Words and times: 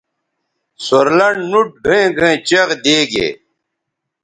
سور 0.85 1.05
لنڈ 1.17 1.37
نُوٹ 1.51 1.69
گھئیں 1.85 2.09
گھئیں 2.17 2.37
چیغ 2.47 2.69
دیگے 2.83 3.27